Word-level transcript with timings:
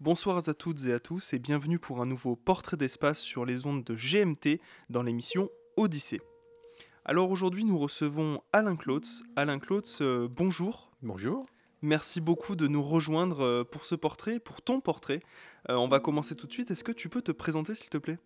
Bonsoir 0.00 0.48
à 0.48 0.54
toutes 0.54 0.86
et 0.86 0.94
à 0.94 0.98
tous 0.98 1.34
et 1.34 1.38
bienvenue 1.38 1.78
pour 1.78 2.00
un 2.00 2.06
nouveau 2.06 2.34
portrait 2.34 2.78
d'espace 2.78 3.18
sur 3.18 3.44
les 3.44 3.66
ondes 3.66 3.84
de 3.84 3.94
GMT 3.94 4.58
dans 4.88 5.02
l'émission 5.02 5.50
Odyssée. 5.76 6.22
Alors 7.04 7.30
aujourd'hui 7.30 7.66
nous 7.66 7.78
recevons 7.78 8.40
Alain 8.54 8.76
Klotz. 8.76 9.22
Alain 9.36 9.58
Klotz, 9.58 10.00
euh, 10.00 10.26
bonjour. 10.26 10.90
Bonjour. 11.02 11.44
Merci 11.82 12.22
beaucoup 12.22 12.56
de 12.56 12.66
nous 12.66 12.82
rejoindre 12.82 13.44
euh, 13.44 13.62
pour 13.62 13.84
ce 13.84 13.94
portrait, 13.94 14.40
pour 14.40 14.62
ton 14.62 14.80
portrait. 14.80 15.20
Euh, 15.68 15.74
on 15.74 15.86
va 15.86 16.00
commencer 16.00 16.34
tout 16.34 16.46
de 16.46 16.52
suite. 16.54 16.70
Est-ce 16.70 16.82
que 16.82 16.92
tu 16.92 17.10
peux 17.10 17.20
te 17.20 17.32
présenter 17.32 17.74
s'il 17.74 17.90
te 17.90 17.98
plaît? 17.98 18.18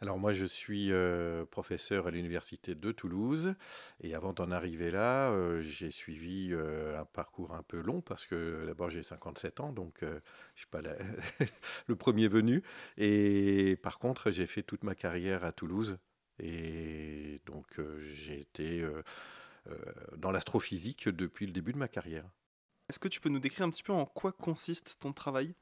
Alors 0.00 0.18
moi, 0.18 0.32
je 0.32 0.44
suis 0.44 0.92
euh, 0.92 1.44
professeur 1.44 2.06
à 2.06 2.12
l'université 2.12 2.76
de 2.76 2.92
Toulouse 2.92 3.54
et 4.00 4.14
avant 4.14 4.32
d'en 4.32 4.52
arriver 4.52 4.92
là, 4.92 5.30
euh, 5.30 5.60
j'ai 5.60 5.90
suivi 5.90 6.50
euh, 6.52 7.00
un 7.00 7.04
parcours 7.04 7.52
un 7.52 7.64
peu 7.64 7.80
long 7.80 8.00
parce 8.00 8.24
que 8.24 8.64
d'abord 8.66 8.90
j'ai 8.90 9.02
57 9.02 9.58
ans, 9.58 9.72
donc 9.72 9.98
je 10.02 10.06
ne 10.06 10.20
suis 10.54 10.68
pas 10.68 10.82
le 11.88 11.96
premier 11.96 12.28
venu. 12.28 12.62
Et 12.96 13.76
par 13.82 13.98
contre, 13.98 14.30
j'ai 14.30 14.46
fait 14.46 14.62
toute 14.62 14.84
ma 14.84 14.94
carrière 14.94 15.44
à 15.44 15.50
Toulouse 15.50 15.98
et 16.38 17.40
donc 17.46 17.80
j'ai 17.98 18.40
été 18.40 18.86
dans 20.16 20.30
l'astrophysique 20.30 21.08
depuis 21.08 21.46
le 21.46 21.52
début 21.52 21.72
de 21.72 21.78
ma 21.78 21.88
carrière. 21.88 22.24
Est-ce 22.88 23.00
que 23.00 23.08
tu 23.08 23.20
peux 23.20 23.28
nous 23.28 23.40
décrire 23.40 23.66
un 23.66 23.70
petit 23.70 23.82
peu 23.82 23.92
en 23.92 24.06
quoi 24.06 24.30
consiste 24.30 24.98
ton 25.00 25.12
travail? 25.12 25.54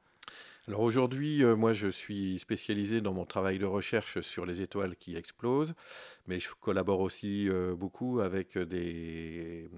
Alors 0.67 0.81
aujourd'hui, 0.81 1.45
euh, 1.45 1.55
moi 1.55 1.71
je 1.71 1.87
suis 1.87 2.39
spécialisé 2.39 2.99
dans 2.99 3.13
mon 3.13 3.25
travail 3.25 3.57
de 3.57 3.65
recherche 3.65 4.19
sur 4.19 4.45
les 4.45 4.61
étoiles 4.61 4.97
qui 4.97 5.15
explosent, 5.15 5.75
mais 6.27 6.41
je 6.41 6.49
collabore 6.59 6.99
aussi 6.99 7.47
euh, 7.47 7.73
beaucoup 7.73 8.19
avec 8.19 8.57
des, 8.57 9.69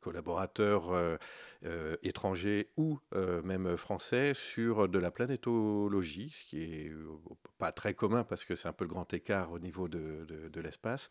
collaborateurs 0.00 0.92
euh, 0.92 1.96
étrangers 2.02 2.70
ou 2.78 2.98
même 3.44 3.76
français 3.76 4.32
sur 4.32 4.88
de 4.88 4.98
la 4.98 5.10
planétologie, 5.10 6.32
ce 6.34 6.44
qui 6.44 6.62
est 6.62 6.92
pas 7.58 7.70
très 7.70 7.92
commun 7.92 8.24
parce 8.24 8.44
que 8.44 8.54
c'est 8.54 8.68
un 8.68 8.72
peu 8.72 8.84
le 8.84 8.90
grand 8.90 9.12
écart 9.12 9.52
au 9.52 9.58
niveau 9.58 9.86
de, 9.86 10.24
de 10.26 10.60
l'espace. 10.62 11.10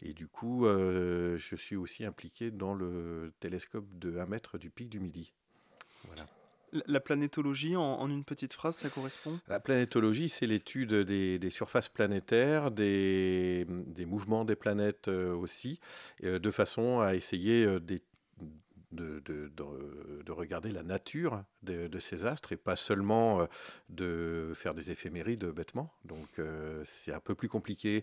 Et 0.00 0.14
du 0.14 0.26
coup, 0.26 0.64
je 0.64 1.56
suis 1.56 1.76
aussi 1.76 2.06
impliqué 2.06 2.50
dans 2.50 2.72
le 2.72 3.34
télescope 3.40 3.86
de 3.98 4.16
1 4.18 4.26
mètre 4.26 4.56
du 4.56 4.70
pic 4.70 4.88
du 4.88 5.00
Midi. 5.00 5.34
Voilà. 6.06 6.26
La 6.86 7.00
planétologie, 7.00 7.76
en, 7.76 8.08
une 8.08 8.24
petite 8.24 8.52
phrase, 8.52 8.76
ça 8.76 8.88
correspond? 8.88 9.38
La 9.48 9.60
planétologie, 9.60 10.30
c'est 10.30 10.46
l'étude 10.46 10.94
des, 10.94 11.50
surfaces 11.50 11.90
planétaires, 11.90 12.70
des, 12.70 13.66
mouvements 14.06 14.44
des 14.44 14.56
planètes 14.56 15.08
euh, 15.08 15.34
aussi, 15.34 15.80
euh, 16.24 16.38
de 16.38 16.50
façon 16.50 17.00
à 17.00 17.14
essayer 17.14 17.66
euh, 17.66 17.78
de, 17.80 18.00
regarder 20.32 20.70
la 20.70 20.82
nature 20.82 21.44
de, 21.62 21.98
ces 21.98 22.24
astres 22.24 22.52
et 22.52 22.56
pas 22.56 22.76
seulement 22.76 23.46
de 23.90 24.52
faire 24.54 24.72
des 24.72 24.90
éphémérides 24.90 25.44
bêtement. 25.44 25.92
Donc 26.04 26.40
c'est 26.84 27.12
un 27.12 27.20
peu 27.20 27.34
plus 27.34 27.48
compliqué 27.48 28.02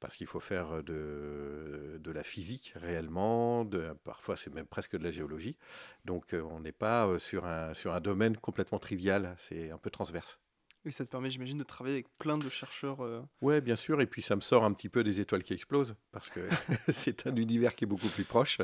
parce 0.00 0.16
qu'il 0.16 0.26
faut 0.26 0.40
faire 0.40 0.82
de, 0.82 1.98
de, 2.00 2.10
la 2.10 2.22
physique 2.22 2.72
réellement, 2.76 3.64
de, 3.64 3.94
parfois 4.04 4.36
c'est 4.36 4.54
même 4.54 4.66
presque 4.66 4.96
de 4.96 5.04
la 5.04 5.10
géologie. 5.10 5.56
Donc 6.04 6.34
euh, 6.34 6.42
on 6.42 6.60
n'est 6.60 6.72
pas 6.72 7.06
euh, 7.06 7.18
sur 7.18 7.44
un, 7.46 7.74
sur 7.74 7.92
un 7.94 8.00
domaine 8.00 8.36
complètement 8.36 8.78
trivial, 8.78 9.34
c'est 9.38 9.70
un 9.70 9.78
peu 9.78 9.90
transverse. 9.90 10.40
Et 10.84 10.90
ça 10.90 11.04
te 11.04 11.10
permet, 11.10 11.28
j'imagine, 11.28 11.58
de 11.58 11.64
travailler 11.64 11.96
avec 11.96 12.08
plein 12.18 12.38
de 12.38 12.48
chercheurs. 12.48 13.04
Euh... 13.04 13.20
Oui, 13.42 13.60
bien 13.60 13.76
sûr. 13.76 14.00
Et 14.00 14.06
puis 14.06 14.22
ça 14.22 14.36
me 14.36 14.40
sort 14.40 14.64
un 14.64 14.72
petit 14.72 14.88
peu 14.88 15.02
des 15.02 15.20
étoiles 15.20 15.42
qui 15.42 15.52
explosent, 15.52 15.96
parce 16.12 16.30
que 16.30 16.40
c'est 16.88 17.26
un 17.26 17.36
univers 17.36 17.74
qui 17.74 17.84
est 17.84 17.86
beaucoup 17.86 18.08
plus 18.08 18.24
proche. 18.24 18.58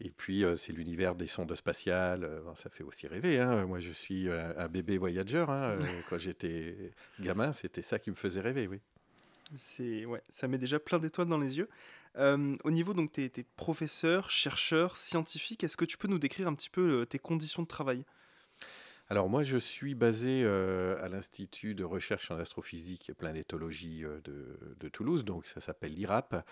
Et 0.00 0.10
puis 0.10 0.44
euh, 0.44 0.56
c'est 0.56 0.72
l'univers 0.72 1.14
des 1.14 1.26
sondes 1.26 1.54
spatiales. 1.54 2.26
ça 2.54 2.70
fait 2.70 2.84
aussi 2.84 3.06
rêver. 3.06 3.38
Hein. 3.38 3.66
Moi, 3.66 3.80
je 3.80 3.90
suis 3.90 4.30
un, 4.30 4.68
bébé 4.68 4.98
voyageur. 4.98 5.50
Hein. 5.50 5.78
Quand 6.08 6.18
j'étais 6.18 6.92
gamin, 7.20 7.52
c'était 7.52 7.82
ça 7.82 7.98
qui 7.98 8.10
me 8.10 8.16
faisait 8.16 8.40
rêver, 8.40 8.66
oui. 8.68 8.80
C'est 9.56 10.04
ouais, 10.04 10.22
ça 10.28 10.48
met 10.48 10.58
déjà 10.58 10.78
plein 10.78 10.98
d'étoiles 10.98 11.28
dans 11.28 11.38
les 11.38 11.58
yeux. 11.58 11.68
Euh, 12.16 12.56
au 12.64 12.70
niveau 12.70 12.94
donc 12.94 13.12
tes, 13.12 13.30
professeurs, 13.56 14.30
chercheurs, 14.30 14.96
scientifiques, 14.96 15.62
est-ce 15.64 15.76
que 15.76 15.84
tu 15.84 15.96
peux 15.96 16.08
nous 16.08 16.18
décrire 16.18 16.48
un 16.48 16.54
petit 16.54 16.70
peu 16.70 17.00
euh, 17.00 17.04
tes 17.04 17.18
conditions 17.18 17.62
de 17.62 17.68
travail? 17.68 18.04
Alors 19.10 19.30
moi, 19.30 19.42
je 19.42 19.56
suis 19.56 19.94
basé 19.94 20.42
euh, 20.44 21.02
à 21.02 21.08
l'Institut 21.08 21.74
de 21.74 21.82
recherche 21.82 22.30
en 22.30 22.38
astrophysique 22.38 23.08
et 23.08 23.14
planétologie 23.14 24.04
de, 24.24 24.88
Toulouse, 24.90 25.24
donc 25.24 25.46
ça 25.46 25.60
s'appelle 25.60 25.94
l'IRAP. 25.94 26.44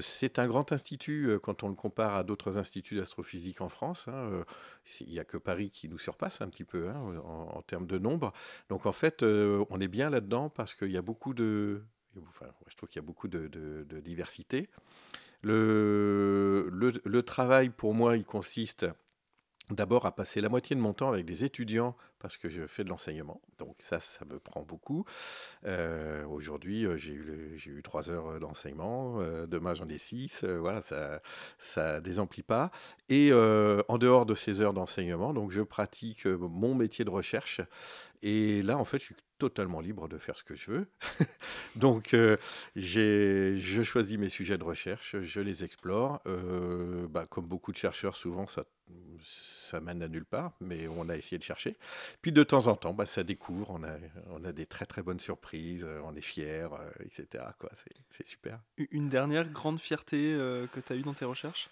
c'est 0.00 0.38
un 0.40 0.48
grand 0.48 0.72
institut 0.72 1.38
quand 1.42 1.62
on 1.62 1.68
le 1.68 1.74
compare 1.74 2.16
à 2.16 2.24
d'autres 2.24 2.58
instituts 2.58 2.96
d'astrophysique 2.96 3.60
en 3.60 3.68
France. 3.68 4.08
Hein, 4.08 4.44
il 5.00 5.08
n'y 5.08 5.20
a 5.20 5.24
que 5.24 5.36
Paris 5.36 5.70
qui 5.70 5.88
nous 5.88 5.98
surpasse 5.98 6.40
un 6.40 6.48
petit 6.48 6.64
peu 6.64 6.88
hein, 6.88 7.20
en, 7.24 7.62
termes 7.62 7.86
de 7.86 7.98
nombre. 7.98 8.32
Donc 8.70 8.86
en 8.86 8.92
fait, 8.92 9.22
on 9.22 9.80
est 9.80 9.88
bien 9.88 10.10
là-dedans 10.10 10.50
parce 10.50 10.74
qu'il 10.74 10.90
y 10.90 10.96
a 10.96 11.02
beaucoup 11.02 11.34
de, 11.34 11.82
je 12.66 12.76
trouve 12.76 12.88
qu'il 12.88 13.00
y 13.00 13.04
a 13.04 13.06
beaucoup 13.06 13.28
de, 13.28 13.84
diversité. 14.00 14.68
Le, 15.42 17.20
travail, 17.24 17.70
pour 17.70 17.94
moi, 17.94 18.16
il 18.16 18.24
consiste 18.24 18.86
d'abord 19.70 20.06
à 20.06 20.14
passer 20.14 20.40
la 20.40 20.48
moitié 20.48 20.74
de 20.76 20.80
mon 20.80 20.92
temps 20.92 21.10
avec 21.10 21.24
des 21.24 21.44
étudiants 21.44 21.96
parce 22.18 22.36
que 22.36 22.48
je 22.48 22.66
fais 22.66 22.84
de 22.84 22.88
l'enseignement. 22.88 23.40
Donc 23.58 23.76
ça, 23.78 24.00
ça 24.00 24.24
me 24.24 24.38
prend 24.38 24.62
beaucoup. 24.62 25.04
Euh, 25.64 26.24
aujourd'hui, 26.26 26.84
euh, 26.84 26.96
j'ai 26.96 27.12
eu, 27.12 27.60
eu 27.66 27.82
trois 27.82 28.10
heures 28.10 28.40
d'enseignement. 28.40 29.20
Euh, 29.20 29.46
demain, 29.46 29.74
j'en 29.74 29.88
ai 29.88 29.98
six. 29.98 30.44
voilà, 30.44 30.80
ça 30.80 31.20
ça 31.58 32.00
désemplit 32.00 32.42
pas. 32.42 32.70
Et 33.08 33.32
en 33.32 33.98
dehors 33.98 34.26
de 34.26 34.34
ces 34.34 34.60
heures 34.60 34.74
d'enseignement, 34.74 35.32
donc 35.32 35.50
je 35.50 35.62
pratique 35.62 36.26
mon 36.26 36.74
métier 36.74 37.04
de 37.04 37.10
recherche. 37.10 37.60
Et 38.22 38.62
là, 38.62 38.78
en 38.78 38.84
fait, 38.84 38.98
je 38.98 39.04
suis 39.04 39.16
totalement 39.38 39.80
libre 39.80 40.08
de 40.08 40.18
faire 40.18 40.36
ce 40.36 40.42
que 40.42 40.56
je 40.56 40.70
veux. 40.72 40.88
Donc, 41.76 42.16
je 42.74 43.82
choisis 43.84 44.18
mes 44.18 44.28
sujets 44.28 44.58
de 44.58 44.64
recherche, 44.64 45.14
je 45.20 45.40
les 45.40 45.62
explore. 45.62 46.20
bah, 47.10 47.26
comme 47.30 47.46
beaucoup 47.46 47.70
de 47.70 47.76
chercheurs, 47.76 48.16
souvent, 48.16 48.48
ça, 48.48 48.64
ça 49.68 49.80
mène 49.80 50.02
à 50.02 50.08
nulle 50.08 50.24
part, 50.24 50.52
mais 50.60 50.88
on 50.88 51.08
a 51.08 51.16
essayé 51.16 51.38
de 51.38 51.42
chercher. 51.42 51.76
Puis 52.22 52.32
de 52.32 52.42
temps 52.42 52.66
en 52.66 52.76
temps, 52.76 52.94
bah, 52.94 53.06
ça 53.06 53.22
découvre, 53.22 53.70
on 53.70 53.82
a, 53.84 53.96
on 54.30 54.44
a 54.44 54.52
des 54.52 54.66
très 54.66 54.86
très 54.86 55.02
bonnes 55.02 55.20
surprises, 55.20 55.84
euh, 55.84 56.00
on 56.04 56.14
est 56.14 56.20
fiers, 56.20 56.68
euh, 56.72 56.90
etc. 57.04 57.44
C'est 58.10 58.26
super. 58.26 58.60
Une 58.76 59.08
dernière 59.08 59.48
grande 59.48 59.80
fierté 59.80 60.32
euh, 60.34 60.66
que 60.68 60.80
tu 60.80 60.92
as 60.92 60.96
eue 60.96 61.02
dans 61.02 61.14
tes 61.14 61.24
recherches? 61.24 61.70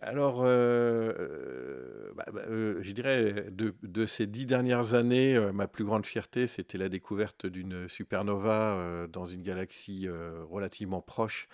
Alors, 0.00 0.42
bah, 0.42 2.24
bah, 2.32 2.42
je 2.48 2.90
dirais, 2.92 3.46
de, 3.50 3.74
de, 3.82 4.06
ces 4.06 4.26
dix 4.26 4.46
dernières 4.46 4.94
années, 4.94 5.38
ma 5.52 5.68
plus 5.68 5.84
grande 5.84 6.06
fierté, 6.06 6.46
c'était 6.46 6.78
la 6.78 6.88
découverte 6.88 7.46
d'une 7.46 7.88
supernova 7.88 9.06
dans 9.08 9.26
une 9.26 9.42
galaxie 9.42 10.08
relativement 10.50 11.00
proche 11.00 11.48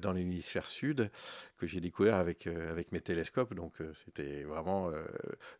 dans 0.00 0.12
l'hémisphère 0.12 0.66
sud, 0.66 1.10
que 1.58 1.66
j'ai 1.66 1.80
découvert 1.80 2.16
avec, 2.16 2.46
avec 2.46 2.92
mes 2.92 3.00
télescopes. 3.00 3.54
Donc, 3.54 3.74
c'était 4.04 4.42
vraiment 4.42 4.90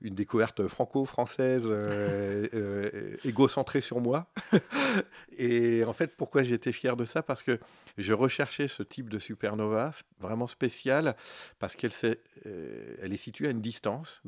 une 0.00 0.14
découverte 0.14 0.66
franco-française, 0.66 1.70
égocentrée 3.24 3.80
sur 3.80 4.00
moi. 4.00 4.26
Et 5.38 5.84
en 5.84 5.92
fait, 5.92 6.16
pourquoi 6.16 6.42
j'étais 6.42 6.72
fier 6.72 6.96
de 6.96 7.04
ça? 7.04 7.22
Parce 7.22 7.42
que 7.42 7.58
je 7.98 8.12
recherchais 8.12 8.68
ce 8.68 8.82
type 8.82 9.08
de 9.08 9.18
supernova 9.18 9.90
vraiment 10.18 10.46
spécial, 10.46 11.16
parce 11.58 11.76
qu'elle 11.76 11.89
euh, 12.04 12.96
elle 13.00 13.12
est 13.12 13.18
située 13.18 13.48
à 13.48 13.50
une 13.50 13.60
distance 13.60 14.22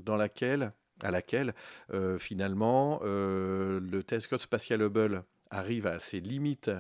à 1.03 1.11
laquelle 1.11 1.55
euh, 1.93 2.19
finalement 2.19 3.01
euh, 3.03 3.81
le 3.81 4.03
télescope 4.03 4.41
spatial 4.41 4.83
Hubble 4.83 5.25
arrive 5.51 5.87
à 5.87 5.99
ses 5.99 6.21
limites 6.21 6.71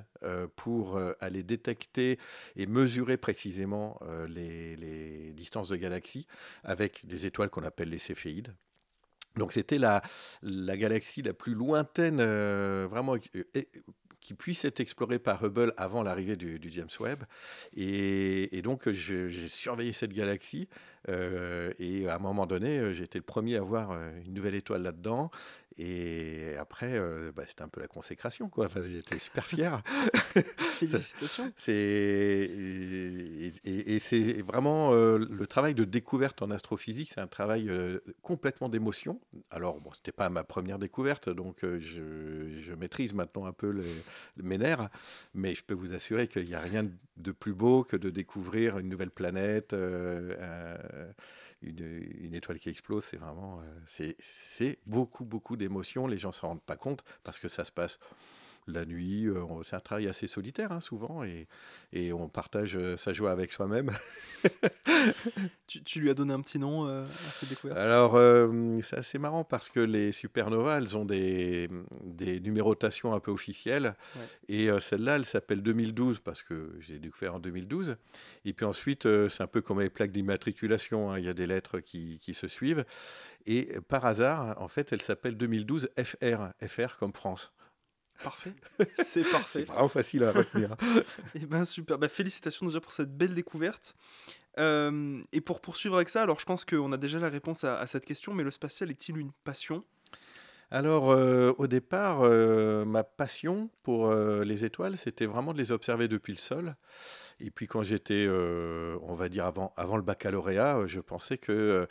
pour 0.56 0.98
aller 1.20 1.42
détecter 1.42 2.18
et 2.56 2.66
mesurer 2.66 3.18
précisément 3.18 4.00
les, 4.28 5.34
distances 5.34 5.68
de 5.68 5.76
galaxies 5.76 6.26
avec 6.64 7.04
des 7.06 7.26
étoiles 7.26 7.50
qu'on 7.50 7.64
appelle 7.64 7.90
les 7.90 7.98
céphéides. 7.98 8.54
Donc 9.36 9.52
c'était 9.52 9.76
la 9.76 10.00
galaxie 10.78 11.20
la 11.20 11.34
plus 11.34 11.52
lointaine, 11.52 12.22
vraiment 12.86 13.16
qui 14.22 14.34
puisse 14.34 14.64
être 14.64 14.80
exploré 14.80 15.18
par 15.18 15.44
Hubble 15.44 15.74
avant 15.76 16.02
l'arrivée 16.02 16.36
du, 16.36 16.58
James 16.70 16.88
Webb. 17.00 17.24
Et, 17.76 18.62
donc, 18.62 18.88
j'ai 18.88 19.48
surveillé 19.48 19.92
cette 19.92 20.12
galaxie. 20.12 20.68
Euh, 21.08 21.72
et 21.80 22.08
à 22.08 22.14
un 22.14 22.18
moment 22.20 22.46
donné, 22.46 22.94
j'ai 22.94 23.04
été 23.04 23.18
le 23.18 23.24
premier 23.24 23.56
à 23.56 23.60
voir 23.60 23.90
euh, 23.90 24.12
une 24.24 24.34
nouvelle 24.34 24.54
étoile 24.54 24.82
là-dedans. 24.82 25.32
Et 25.78 26.54
après, 26.58 27.00
bah, 27.34 27.42
c'était 27.46 27.62
un 27.62 27.68
peu 27.68 27.80
la 27.80 27.88
consécration, 27.88 28.48
quoi. 28.48 28.68
j'étais 28.90 29.18
super 29.18 29.44
fier. 29.46 29.82
Félicitations. 30.78 31.52
c'est 31.56 32.50
et, 33.64 33.98
c'est 34.00 34.42
vraiment 34.42 34.92
le 34.92 35.46
travail 35.46 35.74
de 35.74 35.84
découverte 35.84 36.42
en 36.42 36.50
astrophysique. 36.50 37.10
C'est 37.14 37.20
un 37.20 37.26
travail 37.26 37.70
complètement 38.22 38.68
d'émotion. 38.68 39.20
Alors 39.50 39.80
bon, 39.80 39.92
c'était 39.92 40.12
pas 40.12 40.28
ma 40.28 40.44
première 40.44 40.78
découverte, 40.78 41.28
donc 41.28 41.58
je, 41.62 42.60
je, 42.60 42.74
maîtrise 42.74 43.14
maintenant 43.14 43.46
un 43.46 43.52
peu 43.52 43.70
les, 43.70 44.42
mes 44.42 44.58
nerfs, 44.58 44.88
mais 45.34 45.54
je 45.54 45.62
peux 45.62 45.74
vous 45.74 45.92
assurer 45.92 46.28
qu'il 46.28 46.46
n'y 46.46 46.54
a 46.54 46.60
rien 46.60 46.86
de 47.16 47.32
plus 47.32 47.54
beau 47.54 47.84
que 47.84 47.96
de 47.96 48.10
découvrir 48.10 48.78
une 48.78 48.88
nouvelle 48.88 49.10
planète, 49.10 49.72
euh, 49.72 51.12
une, 51.62 52.34
étoile 52.34 52.58
qui 52.58 52.68
explose, 52.68 53.04
c'est 53.04 53.16
vraiment, 53.16 53.60
c'est 53.86 54.78
beaucoup, 54.86 55.24
beaucoup 55.24 55.56
d'émotions. 55.56 56.06
Les 56.06 56.18
gens 56.18 56.32
s'en 56.32 56.48
rendent 56.48 56.62
pas 56.62 56.76
compte 56.76 57.04
parce 57.24 57.38
que 57.38 57.48
ça 57.48 57.64
se 57.64 57.72
passe 57.72 57.98
la 58.66 58.84
nuit. 58.84 59.26
Euh, 59.26 59.44
c'est 59.62 59.76
un 59.76 59.80
travail 59.80 60.08
assez 60.08 60.26
solitaire, 60.26 60.72
hein, 60.72 60.80
souvent, 60.80 61.24
et, 61.24 61.46
et, 61.92 62.12
on 62.12 62.28
partage 62.28 62.76
euh, 62.76 62.96
sa 62.96 63.12
joie 63.12 63.30
avec 63.32 63.52
soi-même. 63.52 63.90
tu, 65.66 66.00
lui 66.00 66.10
as 66.10 66.14
donné 66.14 66.32
un 66.32 66.40
petit 66.40 66.58
nom 66.58 66.86
euh, 66.86 67.04
à 67.04 67.30
cette 67.30 67.48
découverte? 67.48 67.78
Alors, 67.78 68.18
c'est 68.82 68.96
assez 68.96 69.18
marrant 69.18 69.44
parce 69.44 69.68
que 69.68 69.80
les 69.80 70.12
supernovas, 70.12 70.78
elles 70.78 70.96
ont 70.96 71.04
des, 71.04 71.68
des 72.04 72.40
numérotations 72.40 73.14
un 73.14 73.20
peu 73.20 73.30
officielles. 73.30 73.94
Et 74.48 74.68
celle-là, 74.80 75.16
elle 75.16 75.26
s'appelle 75.26 75.62
2012 75.62 76.20
parce 76.20 76.42
que 76.42 76.72
j'ai 76.80 76.98
découvert 76.98 77.36
en 77.36 77.38
2012. 77.40 77.96
Et 78.44 78.52
puis 78.52 78.66
ensuite, 78.66 79.06
c'est 79.28 79.42
un 79.42 79.46
peu 79.46 79.60
comme 79.60 79.80
les 79.80 79.90
plaques 79.90 80.12
d'immatriculation. 80.12 81.10
Hein, 81.10 81.18
il 81.18 81.24
y 81.24 81.28
a 81.28 81.34
des 81.34 81.46
lettres 81.46 81.80
qui, 81.80 82.18
qui 82.18 82.34
se 82.34 82.48
suivent. 82.48 82.84
Et 83.46 83.80
par 83.88 84.04
hasard, 84.04 84.60
en 84.60 84.68
fait, 84.68 84.92
elle 84.92 85.02
s'appelle 85.02 85.36
2012 85.36 85.90
FR, 85.96 86.52
FR 86.66 86.98
comme 86.98 87.12
France. 87.12 87.52
Parfait, 88.22 88.54
c'est 89.02 89.22
parfait. 89.22 89.60
c'est 89.60 89.64
vraiment 89.64 89.88
facile 89.88 90.24
à 90.24 90.32
retenir. 90.32 90.76
et 90.82 91.02
eh 91.42 91.46
ben 91.46 91.64
super, 91.64 91.98
bah, 91.98 92.08
félicitations 92.08 92.66
déjà 92.66 92.80
pour 92.80 92.92
cette 92.92 93.16
belle 93.16 93.34
découverte. 93.34 93.94
Euh, 94.58 95.22
et 95.32 95.40
pour 95.40 95.60
poursuivre 95.60 95.96
avec 95.96 96.08
ça, 96.08 96.22
alors 96.22 96.38
je 96.38 96.44
pense 96.44 96.64
qu'on 96.64 96.92
a 96.92 96.96
déjà 96.96 97.18
la 97.18 97.28
réponse 97.28 97.64
à, 97.64 97.86
cette 97.86 98.04
question, 98.04 98.34
mais 98.34 98.42
le 98.42 98.50
spatial 98.50 98.90
est-il 98.90 99.16
une 99.16 99.32
passion? 99.44 99.84
Alors, 100.70 101.10
euh, 101.10 101.52
au 101.58 101.66
départ, 101.66 102.22
euh, 102.22 102.86
ma 102.86 103.04
passion 103.04 103.68
pour 103.82 104.14
les 104.14 104.64
étoiles, 104.64 104.96
c'était 104.96 105.26
vraiment 105.26 105.52
de 105.52 105.58
les 105.58 105.70
observer 105.70 106.08
depuis 106.08 106.32
le 106.32 106.38
sol. 106.38 106.76
Et 107.40 107.50
puis, 107.50 107.66
quand 107.66 107.82
j'étais, 107.82 108.26
on 108.28 109.14
va 109.14 109.28
dire, 109.28 109.44
avant, 109.44 109.72
avant 109.76 109.96
le 109.96 110.02
baccalauréat, 110.02 110.86
je 110.86 111.00
pensais 111.00 111.38
que 111.38 111.86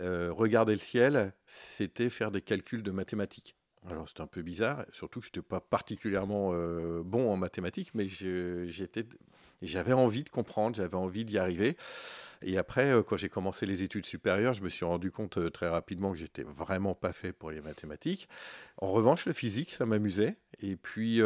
regarder 0.00 0.72
le 0.72 0.78
ciel, 0.78 1.34
c'était 1.46 2.08
faire 2.08 2.30
des 2.30 2.40
calculs 2.40 2.82
de 2.82 2.90
mathématiques. 2.90 3.54
Alors 3.90 4.08
c'était 4.08 4.20
un 4.20 4.28
peu 4.28 4.42
bizarre, 4.42 4.86
surtout 4.92 5.20
que 5.20 5.26
je 5.26 5.30
n'étais 5.30 5.42
pas 5.42 5.60
particulièrement 5.60 6.50
euh, 6.52 7.02
bon 7.04 7.32
en 7.32 7.36
mathématiques, 7.36 7.90
mais 7.94 8.06
j'avais 9.60 9.92
envie 9.92 10.22
de 10.22 10.28
comprendre, 10.28 10.76
j'avais 10.76 10.96
envie 10.96 11.24
d'y 11.24 11.36
arriver. 11.36 11.76
Et 12.42 12.58
après, 12.58 12.92
euh, 12.92 13.02
quand 13.02 13.16
j'ai 13.16 13.28
commencé 13.28 13.66
les 13.66 13.82
études 13.82 14.06
supérieures, 14.06 14.54
je 14.54 14.62
me 14.62 14.68
suis 14.68 14.84
rendu 14.84 15.10
compte 15.10 15.38
euh, 15.38 15.50
très 15.50 15.68
rapidement 15.68 16.12
que 16.12 16.18
j'étais 16.18 16.42
vraiment 16.44 16.94
pas 16.94 17.12
fait 17.12 17.32
pour 17.32 17.50
les 17.50 17.60
mathématiques. 17.60 18.28
En 18.78 18.92
revanche, 18.92 19.26
le 19.26 19.32
physique, 19.32 19.72
ça 19.72 19.86
m'amusait. 19.86 20.36
Et 20.62 20.76
puis, 20.76 21.20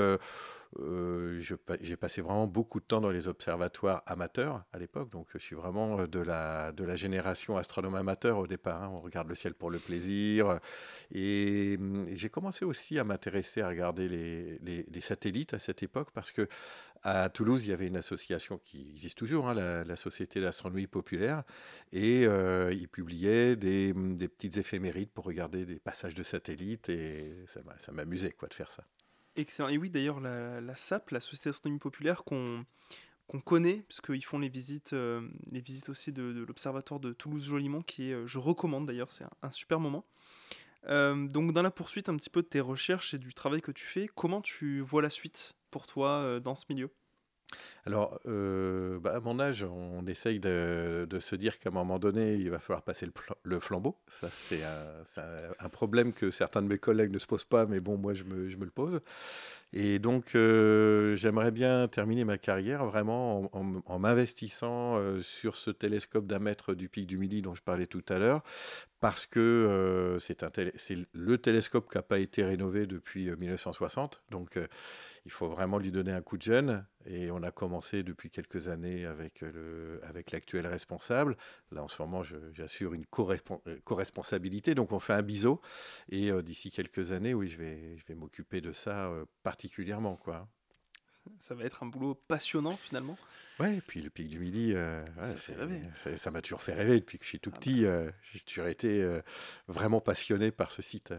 euh, 0.80 1.38
j'ai 1.80 1.96
passé 1.96 2.20
vraiment 2.20 2.46
beaucoup 2.46 2.80
de 2.80 2.84
temps 2.84 3.00
dans 3.00 3.10
les 3.10 3.28
observatoires 3.28 4.02
amateurs 4.06 4.64
à 4.72 4.78
l'époque, 4.78 5.10
donc 5.10 5.28
je 5.32 5.38
suis 5.38 5.54
vraiment 5.54 6.00
euh, 6.00 6.06
de 6.06 6.18
la, 6.18 6.72
de 6.72 6.84
la 6.84 6.96
génération 6.96 7.56
astronome 7.56 7.94
amateur 7.94 8.38
au 8.38 8.46
départ. 8.46 8.82
Hein. 8.82 8.90
On 8.92 9.00
regarde 9.00 9.28
le 9.28 9.34
ciel 9.34 9.54
pour 9.54 9.70
le 9.70 9.78
plaisir. 9.78 10.58
Et, 11.14 11.78
j'ai 12.12 12.28
commencé 12.28 12.64
aussi 12.64 12.98
à 12.98 13.04
m'intéresser 13.04 13.62
à 13.62 13.68
regarder 13.68 14.08
les, 14.08 14.58
les, 14.90 15.00
satellites 15.00 15.54
à 15.54 15.58
cette 15.58 15.82
époque 15.82 16.08
parce 16.12 16.32
que 16.32 16.48
à 17.02 17.28
Toulouse, 17.28 17.64
il 17.64 17.70
y 17.70 17.72
avait 17.72 17.86
une 17.86 17.96
association 17.96 18.58
qui 18.58 18.88
existe 18.90 19.16
toujours, 19.16 19.48
hein, 19.48 19.54
la, 19.54 19.96
Société 19.96 20.40
d'astronomie 20.40 20.86
populaire, 20.86 21.42
et 21.92 22.26
euh, 22.26 22.72
ils 22.72 22.88
publiaient 22.88 23.56
des, 23.56 23.92
des 23.94 24.28
petites 24.28 24.56
éphémérides 24.58 25.10
pour 25.10 25.24
regarder 25.24 25.64
des 25.64 25.78
passages 25.78 26.14
de 26.14 26.22
satellites, 26.22 26.88
et 26.88 27.44
ça 27.46 27.92
m'amusait 27.92 28.34
de 28.48 28.54
faire 28.54 28.70
ça. 28.70 28.84
Excellent. 29.36 29.68
Et 29.68 29.78
oui, 29.78 29.90
d'ailleurs, 29.90 30.20
la, 30.20 30.74
SAP, 30.74 31.10
la 31.10 31.20
Société 31.20 31.50
d'astronomie 31.50 31.78
populaire, 31.78 32.24
qu'on 32.24 32.64
qu'on 33.28 33.40
connaît, 33.40 33.82
puisqu'ils 33.88 34.24
font 34.24 34.38
les 34.38 34.48
visites, 34.48 34.92
euh, 34.92 35.28
les 35.50 35.60
visites 35.60 35.88
aussi 35.88 36.12
de, 36.12 36.44
l'Observatoire 36.46 37.00
de 37.00 37.12
Toulouse-Jolimont, 37.12 37.82
qui 37.82 38.10
est, 38.10 38.12
euh, 38.12 38.24
je 38.24 38.38
recommande 38.38 38.86
d'ailleurs, 38.86 39.10
c'est 39.10 39.24
un, 39.42 39.50
super 39.50 39.80
moment. 39.80 40.04
Euh, 40.86 41.26
donc, 41.26 41.52
dans 41.52 41.62
la 41.62 41.72
poursuite 41.72 42.08
un 42.08 42.14
petit 42.14 42.30
peu 42.30 42.42
de 42.42 42.46
tes 42.46 42.60
recherches 42.60 43.14
et 43.14 43.18
du 43.18 43.34
travail 43.34 43.62
que 43.62 43.72
tu 43.72 43.84
fais, 43.84 44.08
comment 44.14 44.40
tu 44.40 44.78
vois 44.80 45.02
la 45.02 45.10
suite 45.10 45.54
pour 45.72 45.88
toi 45.88 46.38
dans 46.38 46.54
ce 46.54 46.66
milieu? 46.70 46.88
Alors, 47.86 48.18
euh, 48.26 48.98
bah, 48.98 49.14
à 49.14 49.20
mon 49.20 49.38
âge, 49.38 49.62
on 49.62 50.04
essaye 50.06 50.40
de, 50.40 51.06
se 51.20 51.36
dire 51.36 51.60
qu'à 51.60 51.68
un 51.68 51.72
moment 51.72 52.00
donné, 52.00 52.34
il 52.34 52.50
va 52.50 52.58
falloir 52.58 52.82
passer 52.82 53.06
le, 53.44 53.60
flambeau. 53.60 53.96
Ça, 54.08 54.28
c'est 54.32 54.62
un, 54.64 55.68
problème 55.68 56.12
que 56.12 56.32
certains 56.32 56.62
de 56.62 56.66
mes 56.66 56.78
collègues 56.78 57.12
ne 57.12 57.18
se 57.20 57.26
posent 57.26 57.44
pas, 57.44 57.64
mais 57.66 57.78
bon, 57.78 57.96
moi, 57.96 58.12
je 58.12 58.24
me, 58.24 58.48
le 58.48 58.70
pose. 58.70 59.00
Et 59.72 60.00
donc, 60.00 60.34
euh, 60.34 61.14
j'aimerais 61.14 61.52
bien 61.52 61.86
terminer 61.86 62.24
ma 62.24 62.38
carrière 62.38 62.84
vraiment 62.86 63.48
en, 63.54 63.98
m'investissant 64.00 64.96
euh, 64.96 65.20
sur 65.20 65.54
ce 65.54 65.70
télescope 65.70 66.26
d'un 66.26 66.40
mètre 66.40 66.74
du 66.74 66.88
pic 66.88 67.06
du 67.06 67.18
Midi 67.18 67.40
dont 67.40 67.54
je 67.54 67.62
parlais 67.62 67.86
tout 67.86 68.04
à 68.08 68.18
l'heure, 68.18 68.42
parce 68.98 69.26
que 69.26 70.16
c'est 70.18 70.42
le 71.12 71.38
télescope 71.38 71.88
qui 71.88 71.98
n'a 71.98 72.02
pas 72.02 72.18
été 72.18 72.42
rénové 72.42 72.86
depuis 72.86 73.30
1960. 73.30 74.22
Donc, 74.30 74.58
il 75.26 75.32
faut 75.32 75.48
vraiment 75.48 75.78
lui 75.78 75.90
donner 75.90 76.12
un 76.12 76.22
coup 76.22 76.38
de 76.38 76.42
jeune. 76.42 76.86
Et 77.04 77.32
on 77.32 77.42
a 77.42 77.50
commencé 77.50 78.04
depuis 78.04 78.30
quelques 78.30 78.68
années 78.68 79.04
avec, 79.04 79.40
le, 79.40 80.00
avec 80.04 80.30
l'actuel 80.30 80.68
responsable. 80.68 81.36
Là, 81.72 81.82
en 81.82 81.88
ce 81.88 82.00
moment, 82.00 82.22
j'assure 82.52 82.94
une 82.94 83.04
euh, 83.18 83.78
co-responsabilité. 83.84 84.76
Donc, 84.76 84.92
on 84.92 85.00
fait 85.00 85.14
un 85.14 85.22
biseau. 85.22 85.60
Et 86.08 86.30
euh, 86.30 86.42
d'ici 86.42 86.70
quelques 86.70 87.10
années, 87.10 87.34
oui, 87.34 87.48
je 87.48 87.58
vais, 87.58 87.96
je 87.98 88.04
vais 88.06 88.14
m'occuper 88.14 88.60
de 88.60 88.70
ça 88.70 89.08
euh, 89.08 89.24
particulièrement. 89.42 90.14
Quoi. 90.14 90.48
Ça 91.40 91.56
va 91.56 91.64
être 91.64 91.82
un 91.82 91.86
boulot 91.86 92.14
passionnant, 92.28 92.76
finalement. 92.76 93.18
Ouais, 93.58 93.78
et 93.78 93.80
puis 93.80 94.02
le 94.02 94.10
pic 94.10 94.28
du 94.28 94.38
midi, 94.38 94.74
ça 96.04 96.30
m'a 96.30 96.40
toujours 96.40 96.62
fait 96.62 96.74
rêver 96.74 97.00
depuis 97.00 97.18
que 97.18 97.24
je 97.24 97.30
suis 97.30 97.40
tout 97.40 97.50
ah 97.52 97.58
petit. 97.58 97.84
Bah. 97.84 98.12
j'ai 98.20 98.40
toujours 98.40 98.66
été 98.66 99.20
vraiment 99.66 100.00
passionné 100.00 100.52
par 100.52 100.70
ce 100.70 100.82
site. 100.82 101.14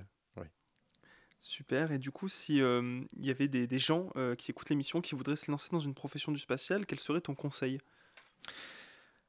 Super. 1.40 1.92
Et 1.92 2.00
du 2.00 2.12
coup, 2.12 2.28
si 2.28 2.58
il 2.58 3.26
y 3.26 3.30
avait 3.30 3.48
des, 3.48 3.80
gens 3.80 4.10
qui 4.38 4.52
écoutent 4.52 4.70
l'émission 4.70 5.02
qui 5.02 5.16
voudraient 5.16 5.36
se 5.36 5.52
lancer 5.52 5.70
dans 5.72 5.80
une 5.80 5.94
profession 5.94 6.32
du 6.32 6.40
spatial, 6.40 6.86
quel 6.86 7.00
serait 7.00 7.22
ton 7.22 7.36
conseil? 7.36 7.80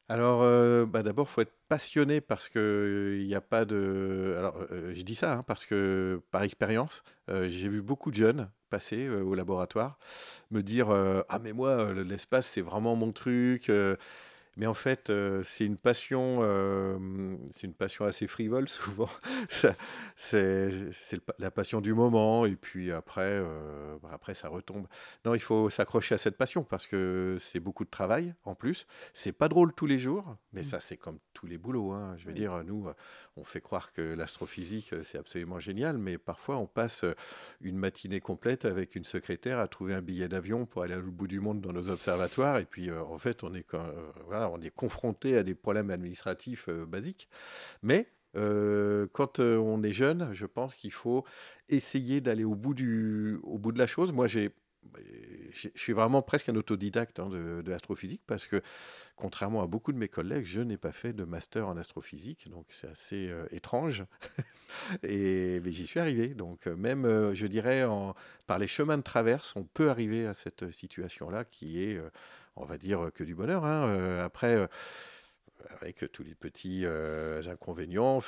Alors, 0.08 0.40
bah 0.86 1.02
d'abord, 1.02 1.26
il 1.28 1.32
faut 1.32 1.40
être 1.42 1.52
passionné 1.68 2.22
parce 2.22 2.48
qu'il 2.48 3.26
n'y 3.26 3.34
a 3.34 3.42
pas 3.42 3.66
de. 3.66 4.34
Alors, 4.38 4.56
je 4.70 5.02
dis 5.02 5.14
ça 5.14 5.34
hein, 5.34 5.42
parce 5.42 5.66
que, 5.66 6.22
par 6.30 6.42
expérience, 6.42 7.02
j'ai 7.28 7.68
vu 7.68 7.82
beaucoup 7.82 8.10
de 8.10 8.16
jeunes 8.16 8.50
passer 8.70 9.08
au 9.08 9.34
laboratoire 9.34 9.98
me 10.50 10.62
dire 10.62 10.88
Ah, 10.90 11.38
mais 11.42 11.52
moi, 11.52 11.92
l'espace, 11.92 12.46
c'est 12.46 12.62
vraiment 12.62 12.96
mon 12.96 13.12
truc. 13.12 13.70
Mais 14.58 14.66
en 14.66 14.74
fait, 14.74 15.08
euh, 15.08 15.40
c'est 15.44 15.64
une 15.64 15.76
passion, 15.76 16.40
euh, 16.42 17.36
c'est 17.52 17.68
une 17.68 17.74
passion 17.74 18.04
assez 18.04 18.26
frivole 18.26 18.68
souvent. 18.68 19.08
c'est 20.16 21.20
la 21.38 21.52
passion 21.52 21.80
du 21.80 21.94
moment, 21.94 22.44
et 22.44 22.56
puis 22.56 22.90
après, 22.90 23.20
euh, 23.22 23.96
après 24.10 24.34
ça 24.34 24.48
retombe. 24.48 24.88
Non, 25.24 25.34
il 25.34 25.40
faut 25.40 25.70
s'accrocher 25.70 26.16
à 26.16 26.18
cette 26.18 26.36
passion 26.36 26.64
parce 26.64 26.88
que 26.88 27.36
c'est 27.38 27.60
beaucoup 27.60 27.84
de 27.84 27.90
travail 27.90 28.34
en 28.44 28.56
plus. 28.56 28.88
C'est 29.14 29.30
pas 29.30 29.46
drôle 29.46 29.72
tous 29.72 29.86
les 29.86 29.98
jours, 29.98 30.36
mais 30.52 30.62
mmh. 30.62 30.64
ça 30.64 30.80
c'est 30.80 30.96
comme 30.96 31.20
tous 31.34 31.46
les 31.46 31.56
boulots. 31.56 31.92
Hein. 31.92 32.16
Je 32.18 32.26
veux 32.26 32.34
dire, 32.34 32.64
nous, 32.64 32.88
on 33.36 33.44
fait 33.44 33.60
croire 33.60 33.92
que 33.92 34.02
l'astrophysique 34.02 34.92
c'est 35.04 35.18
absolument 35.18 35.60
génial, 35.60 35.98
mais 35.98 36.18
parfois 36.18 36.56
on 36.56 36.66
passe 36.66 37.04
une 37.60 37.76
matinée 37.76 38.18
complète 38.18 38.64
avec 38.64 38.96
une 38.96 39.04
secrétaire 39.04 39.60
à 39.60 39.68
trouver 39.68 39.94
un 39.94 40.02
billet 40.02 40.26
d'avion 40.26 40.66
pour 40.66 40.82
aller 40.82 40.96
au 40.96 41.12
bout 41.12 41.28
du 41.28 41.38
monde 41.38 41.60
dans 41.60 41.72
nos 41.72 41.88
observatoires, 41.90 42.58
et 42.58 42.64
puis 42.64 42.90
en 42.90 43.18
fait 43.18 43.44
on 43.44 43.54
est 43.54 43.62
quand, 43.62 43.86
voilà 44.26 44.47
on 44.50 44.60
est 44.60 44.70
confronté 44.70 45.36
à 45.36 45.42
des 45.42 45.54
problèmes 45.54 45.90
administratifs 45.90 46.68
euh, 46.68 46.86
basiques. 46.86 47.28
Mais 47.82 48.08
euh, 48.36 49.06
quand 49.12 49.40
euh, 49.40 49.56
on 49.56 49.82
est 49.82 49.92
jeune, 49.92 50.30
je 50.32 50.46
pense 50.46 50.74
qu'il 50.74 50.92
faut 50.92 51.24
essayer 51.68 52.20
d'aller 52.20 52.44
au 52.44 52.54
bout 52.54 52.74
au 53.42 53.58
bout 53.58 53.72
de 53.72 53.78
la 53.78 53.86
chose. 53.86 54.12
Moi, 54.12 54.26
j'ai 54.26 54.50
je 55.52 55.68
suis 55.74 55.92
vraiment 55.92 56.22
presque 56.22 56.48
un 56.48 56.56
autodidacte 56.56 57.20
hein, 57.20 57.28
de, 57.28 57.62
l'astrophysique 57.66 58.22
parce 58.26 58.46
que, 58.46 58.62
contrairement 59.16 59.62
à 59.62 59.66
beaucoup 59.66 59.92
de 59.92 59.98
mes 59.98 60.08
collègues, 60.08 60.44
je 60.44 60.60
n'ai 60.60 60.76
pas 60.76 60.92
fait 60.92 61.12
de 61.12 61.24
master 61.24 61.68
en 61.68 61.76
astrophysique, 61.76 62.48
donc 62.50 62.66
c'est 62.70 62.88
assez 62.88 63.32
étrange. 63.50 64.04
et 65.02 65.60
j'y 65.66 65.86
suis 65.86 66.00
arrivé. 66.00 66.28
Donc, 66.28 66.66
même, 66.66 67.34
je 67.34 67.46
dirais, 67.46 67.86
par 68.46 68.58
les 68.58 68.66
chemins 68.66 68.98
de 68.98 69.02
traverse, 69.02 69.54
on 69.56 69.64
peut 69.64 69.90
arriver 69.90 70.26
à 70.26 70.34
cette 70.34 70.70
situation-là 70.70 71.44
qui 71.44 71.82
est 71.82 72.00
on 72.58 72.64
va 72.64 72.78
dire 72.78 73.10
que 73.14 73.24
du 73.24 73.34
bonheur. 73.34 73.64
Hein. 73.64 73.88
Euh, 73.88 74.24
après, 74.24 74.54
euh, 74.54 74.66
avec 75.70 76.10
tous 76.12 76.22
les 76.22 76.34
petits 76.34 76.82
euh, 76.84 77.42
inconvénients, 77.46 78.20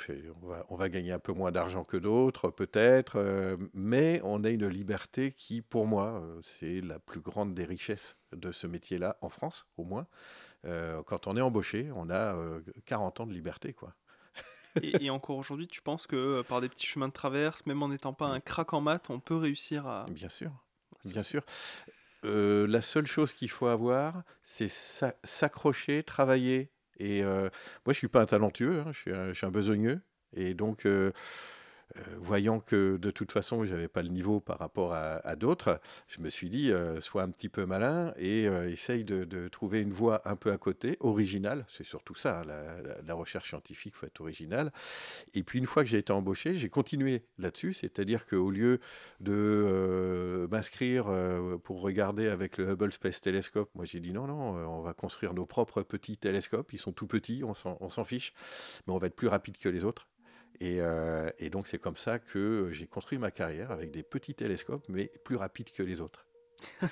on 0.69 0.75
va, 0.75 0.89
gagner 0.89 1.11
un 1.11 1.19
peu 1.19 1.33
moins 1.33 1.51
d'argent 1.51 1.83
que 1.83 1.97
d'autres, 1.97 2.49
peut-être, 2.49 3.57
mais 3.73 4.21
on 4.23 4.43
a 4.43 4.49
une 4.49 4.67
liberté 4.67 5.31
qui, 5.31 5.61
pour 5.61 5.87
moi, 5.87 6.23
c'est 6.43 6.81
la 6.81 6.99
plus 6.99 7.21
grande 7.21 7.53
des 7.53 7.65
richesses 7.65 8.17
de 8.33 8.51
ce 8.51 8.67
métier-là, 8.67 9.17
en 9.21 9.29
France 9.29 9.67
au 9.77 9.83
moins. 9.83 10.07
quand 10.63 11.27
on 11.27 11.37
est 11.37 11.41
embauché, 11.41 11.89
on 11.95 12.09
a 12.09 12.35
40 12.85 13.21
ans 13.21 13.27
de 13.27 13.33
liberté, 13.33 13.73
quoi. 13.73 13.95
et, 14.81 15.09
encore 15.09 15.37
aujourd'hui, 15.37 15.67
tu 15.67 15.81
penses 15.81 16.07
que 16.07 16.41
par 16.43 16.61
des 16.61 16.69
petits 16.69 16.87
chemins 16.87 17.07
de 17.07 17.13
traverse, 17.13 17.65
même 17.65 17.81
en 17.83 17.89
n'étant 17.89 18.13
pas 18.13 18.27
un 18.27 18.39
crack 18.39 18.73
en 18.73 18.81
maths, 18.81 19.09
on 19.09 19.19
peut 19.19 19.35
réussir 19.35 19.87
à... 19.87 20.05
Bien 20.09 20.29
sûr, 20.29 20.51
bien 21.05 21.23
sûr. 21.23 21.43
Euh, 22.23 22.67
la 22.67 22.81
seule 22.81 23.07
chose 23.07 23.33
qu'il 23.33 23.49
faut 23.49 23.67
avoir, 23.67 24.23
c'est 24.43 24.69
s'accrocher, 24.69 26.03
travailler 26.03 26.71
Et 27.01 27.23
moi, 27.23 27.93
je 27.93 27.93
suis 27.93 28.07
pas 28.07 28.21
un 28.21 28.25
talentueux, 28.25 28.81
hein, 28.85 28.91
je, 28.91 28.99
suis 28.99 29.11
un, 29.11 29.27
je, 29.29 29.33
suis 29.33 29.47
un, 29.47 29.51
besogneux. 29.51 30.01
Et 30.35 30.53
donc, 30.53 30.85
euh, 30.85 31.11
voyant 32.17 32.59
que 32.59 32.97
de 32.97 33.11
toute 33.11 33.31
façon, 33.31 33.65
je 33.65 33.71
n'avais 33.71 33.87
pas 33.87 34.01
le 34.01 34.09
niveau 34.09 34.39
par 34.39 34.59
rapport 34.59 34.93
à, 34.93 35.35
d'autres, 35.35 35.79
je 36.07 36.21
me 36.21 36.29
suis 36.29 36.49
dit, 36.49 36.71
euh, 36.71 37.01
sois 37.01 37.23
un 37.23 37.29
petit 37.29 37.49
peu 37.49 37.65
malin 37.65 38.13
et 38.17 38.47
euh, 38.47 38.69
essaye 38.69 39.03
de, 39.03 39.47
trouver 39.47 39.81
une 39.81 39.91
voie 39.91 40.21
un 40.25 40.35
peu 40.35 40.51
à 40.51 40.57
côté, 40.57 40.97
originale. 40.99 41.65
C'est 41.67 41.83
surtout 41.83 42.15
ça, 42.15 42.41
hein, 42.41 42.83
la, 43.05 43.13
recherche 43.13 43.49
scientifique 43.49 43.95
faut 43.95 44.05
être 44.05 44.21
originale. 44.21 44.71
Et 45.33 45.43
puis, 45.43 45.59
une 45.59 45.65
fois 45.65 45.83
que 45.83 45.89
j'ai 45.89 45.97
été 45.97 46.13
embauché, 46.13 46.55
j'ai 46.55 46.69
continué 46.69 47.25
là-dessus, 47.37 47.73
c'est-à-dire 47.73 48.25
qu'au 48.25 48.49
lieu 48.49 48.79
de 49.19 50.47
m'inscrire 50.49 51.05
pour 51.63 51.81
regarder 51.81 52.27
avec 52.27 52.57
le 52.57 52.69
Hubble 52.69 52.91
Space 52.91 53.21
Telescope, 53.21 53.69
moi 53.75 53.85
j'ai 53.85 53.99
dit 53.99 54.11
non, 54.11 54.27
non, 54.27 54.55
on 54.55 54.81
va 54.81 54.93
construire 54.93 55.33
nos 55.33 55.45
propres 55.45 55.83
petits 55.83 56.17
télescopes. 56.17 56.73
Ils 56.73 56.79
sont 56.79 56.93
tout 56.93 57.07
petits, 57.07 57.43
on 57.43 57.53
s'en 57.53 58.03
fiche, 58.03 58.33
mais 58.87 58.93
on 58.93 58.97
va 58.97 59.07
être 59.07 59.15
plus 59.15 59.27
rapide 59.27 59.57
que 59.57 59.69
les 59.69 59.83
autres. 59.83 60.10
Euh, 60.61 61.29
et, 61.39 61.49
donc 61.49 61.67
c'est 61.67 61.79
comme 61.79 61.95
ça 61.95 62.19
que 62.19 62.69
j'ai 62.71 62.87
construit 62.87 63.17
ma 63.17 63.31
carrière 63.31 63.71
avec 63.71 63.91
des 63.91 64.03
petits 64.03 64.35
télescopes, 64.35 64.83
mais 64.89 65.11
plus 65.23 65.35
rapides 65.35 65.71
que 65.71 65.83
les 65.83 66.01
autres. 66.01 66.25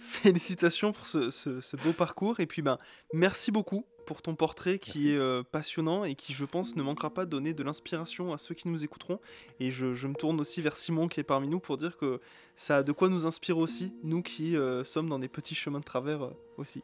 Félicitations 0.00 0.92
pour 0.92 1.06
ce, 1.06 1.76
beau 1.84 1.92
parcours. 1.92 2.40
Et 2.40 2.46
puis 2.46 2.62
ben, 2.62 2.78
merci 3.12 3.52
beaucoup 3.52 3.84
pour 4.06 4.22
ton 4.22 4.34
portrait 4.34 4.78
qui 4.78 5.10
est 5.10 5.16
euh, 5.16 5.42
passionnant 5.42 6.04
et 6.04 6.14
qui, 6.14 6.32
je 6.32 6.44
pense, 6.44 6.76
ne 6.76 6.82
manquera 6.82 7.12
pas 7.12 7.24
de 7.24 7.30
donner 7.30 7.52
de 7.52 7.62
l'inspiration 7.62 8.32
à 8.32 8.38
ceux 8.38 8.54
qui 8.54 8.68
nous 8.68 8.84
écouteront. 8.84 9.20
Et 9.60 9.70
je, 9.70 10.06
me 10.06 10.14
tourne 10.14 10.40
aussi 10.40 10.62
vers 10.62 10.76
Simon 10.76 11.08
qui 11.08 11.20
est 11.20 11.24
parmi 11.24 11.48
nous 11.48 11.60
pour 11.60 11.76
dire 11.76 11.98
que 11.98 12.20
ça 12.54 12.78
a 12.78 12.82
de 12.82 12.92
quoi 12.92 13.08
nous 13.08 13.26
inspirer 13.26 13.58
aussi, 13.58 13.92
nous 14.04 14.22
qui 14.22 14.56
euh, 14.56 14.84
sommes 14.84 15.08
dans 15.08 15.18
des 15.18 15.28
petits 15.28 15.54
chemins 15.54 15.80
de 15.80 15.84
travers 15.84 16.30
aussi. 16.56 16.82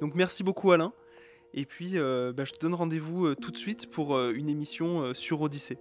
Donc 0.00 0.14
merci 0.14 0.42
beaucoup 0.42 0.72
Alain. 0.72 0.94
Et 1.54 1.64
puis, 1.64 1.92
euh, 1.94 2.32
bah, 2.32 2.44
je 2.44 2.52
te 2.52 2.60
donne 2.60 2.74
rendez-vous 2.74 3.26
euh, 3.26 3.34
tout 3.34 3.50
de 3.50 3.56
suite 3.56 3.90
pour 3.90 4.14
euh, 4.14 4.32
une 4.34 4.48
émission 4.48 5.12
sur 5.14 5.40
Odyssée. 5.42 5.78